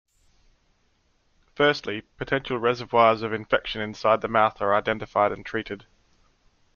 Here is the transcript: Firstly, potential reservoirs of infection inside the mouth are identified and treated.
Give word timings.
Firstly, 1.53 2.01
potential 2.17 2.57
reservoirs 2.57 3.21
of 3.21 3.33
infection 3.33 3.81
inside 3.81 4.21
the 4.21 4.27
mouth 4.27 4.59
are 4.59 4.73
identified 4.73 5.31
and 5.31 5.45
treated. 5.45 5.85